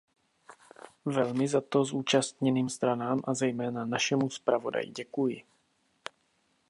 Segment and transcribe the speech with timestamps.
[1.05, 5.43] Velmi za to zúčastněným stranám a zejména našemu zpravodaji děkuji.